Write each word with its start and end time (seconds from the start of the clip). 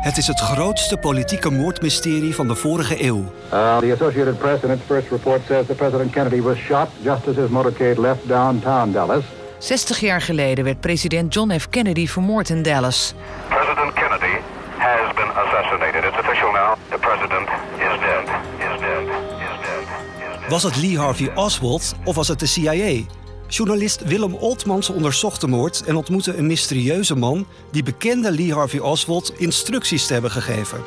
Het 0.00 0.16
is 0.16 0.26
het 0.26 0.40
grootste 0.40 0.96
politieke 0.96 1.50
moordmysterie 1.50 2.34
van 2.34 2.48
de 2.48 2.54
vorige 2.54 3.04
eeuw. 3.04 3.32
Uh, 3.52 3.78
the 3.78 3.92
Associated 3.92 4.38
Press 4.38 4.62
in 4.62 4.70
its 4.70 4.82
first 4.86 5.10
report 5.10 5.40
says 5.46 5.66
that 5.66 5.76
President 5.76 6.10
Kennedy 6.10 6.40
was 6.40 6.56
shot 6.56 6.88
just 7.02 7.28
as 7.28 7.36
his 7.36 7.48
motorcade 7.48 8.00
left 8.00 8.28
downtown 8.28 8.92
Dallas. 8.92 9.24
60 9.58 10.00
jaar 10.00 10.20
geleden 10.20 10.64
werd 10.64 10.80
president 10.80 11.34
John 11.34 11.52
F. 11.58 11.68
Kennedy 11.68 12.06
vermoord 12.06 12.48
in 12.48 12.62
Dallas. 12.62 13.14
President 13.48 13.92
Kennedy 13.92 14.36
has 14.78 15.14
been 15.14 15.30
assassinated. 15.36 16.04
It's 16.04 16.18
official 16.18 16.52
now. 16.52 16.74
The 16.90 16.98
president 16.98 17.48
is 17.78 17.98
dead. 18.00 18.26
Is 18.58 18.80
dead. 18.80 19.02
Is 19.02 19.60
dead. 19.60 19.86
Is 20.18 20.40
dead. 20.40 20.48
Was 20.48 20.62
het 20.62 20.76
Lee 20.76 20.98
Harvey 20.98 21.30
Oswald 21.34 21.94
of 22.04 22.14
was 22.14 22.28
het 22.28 22.38
de 22.38 22.46
CIA? 22.46 23.02
Journalist 23.50 24.04
Willem 24.04 24.34
Oltmans 24.34 24.90
onderzocht 24.90 25.40
de 25.40 25.46
moord 25.46 25.82
en 25.86 25.96
ontmoette 25.96 26.36
een 26.36 26.46
mysterieuze 26.46 27.16
man 27.16 27.46
die 27.70 27.82
bekende 27.82 28.32
Lee 28.32 28.54
Harvey 28.54 28.80
Oswald 28.80 29.32
instructies 29.36 30.06
te 30.06 30.12
hebben 30.12 30.30
gegeven. 30.30 30.80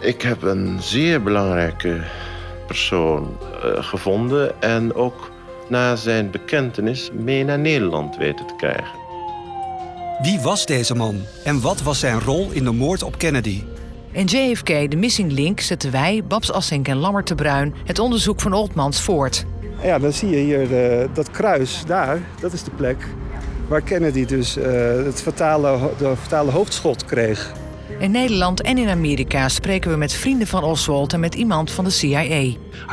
Ik 0.00 0.22
heb 0.22 0.42
een 0.42 0.82
zeer 0.82 1.22
belangrijke 1.22 2.00
persoon 2.66 3.36
eh, 3.62 3.84
gevonden 3.84 4.62
en 4.62 4.94
ook 4.94 5.30
na 5.68 5.96
zijn 5.96 6.30
bekentenis 6.30 7.10
mee 7.12 7.44
naar 7.44 7.58
Nederland 7.58 8.16
weten 8.16 8.46
te 8.46 8.54
krijgen. 8.56 8.98
Wie 10.22 10.40
was 10.40 10.66
deze 10.66 10.94
man 10.94 11.22
en 11.44 11.60
wat 11.60 11.82
was 11.82 11.98
zijn 11.98 12.20
rol 12.20 12.50
in 12.50 12.64
de 12.64 12.72
moord 12.72 13.02
op 13.02 13.18
Kennedy? 13.18 13.62
In 14.12 14.24
JFK, 14.24 14.90
de 14.90 14.96
Missing 14.96 15.32
Link, 15.32 15.60
zetten 15.60 15.90
wij, 15.90 16.24
Babs 16.28 16.52
Assink 16.52 16.88
en 16.88 16.96
Lammert 16.96 17.28
de 17.28 17.34
Bruin... 17.34 17.74
het 17.84 17.98
onderzoek 17.98 18.40
van 18.40 18.52
Oltmans 18.52 19.00
voort. 19.00 19.44
Ja, 19.82 19.98
dan 19.98 20.12
zie 20.12 20.28
je 20.28 20.36
hier 20.36 20.90
eh, 21.00 21.08
dat 21.14 21.30
kruis 21.30 21.82
daar. 21.86 22.18
Dat 22.40 22.52
is 22.52 22.62
de 22.62 22.70
plek 22.70 22.96
waar 23.68 23.80
Kennedy 23.80 24.24
dus 24.24 24.56
eh, 24.56 25.04
het 25.04 25.22
fatale, 25.22 25.78
de 25.98 26.16
fatale 26.16 26.50
hoofdschot 26.50 27.04
kreeg. 27.04 27.52
In 27.98 28.10
Nederland 28.10 28.62
en 28.62 28.78
in 28.78 28.88
Amerika 28.88 29.48
spreken 29.48 29.90
we 29.90 29.96
met 29.96 30.12
vrienden 30.12 30.46
van 30.46 30.64
Oswald 30.64 31.12
en 31.12 31.20
met 31.20 31.34
iemand 31.34 31.70
van 31.70 31.84
de 31.84 31.90
CIA. 31.90 32.22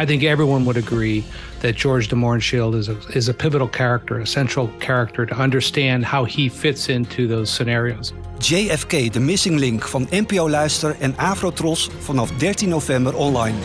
I 0.01 0.05
think 0.05 0.21
everyone 0.21 0.63
would 0.63 0.83
agree 0.85 1.23
that 1.57 1.71
George 1.75 2.07
de 2.07 2.15
Mohrenschildt 2.15 2.75
is 2.75 2.89
a, 2.89 2.93
is 3.09 3.29
a 3.29 3.33
pivotal 3.33 3.67
character, 3.71 4.19
a 4.21 4.25
central 4.25 4.69
character 4.77 5.25
to 5.27 5.41
understand 5.41 6.05
how 6.05 6.25
he 6.25 6.49
fits 6.49 6.87
into 6.87 7.27
those 7.27 7.53
scenarios. 7.53 8.13
JFK, 8.39 9.13
de 9.13 9.19
Missing 9.19 9.59
Link 9.59 9.83
van 9.83 10.07
NPO 10.09 10.49
Luister 10.49 10.95
en 10.99 11.17
Afrotros 11.17 11.89
vanaf 11.99 12.31
13 12.37 12.69
november 12.69 13.15
online. 13.15 13.55